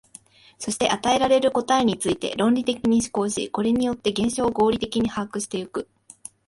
[0.57, 5.87] そして与えられる答えについて論理的に思考し、これによって現象を合理的に把握してゆく。